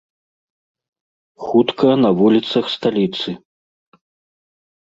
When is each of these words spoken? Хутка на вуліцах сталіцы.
Хутка 1.45 1.91
на 2.05 2.09
вуліцах 2.21 2.65
сталіцы. 2.77 3.29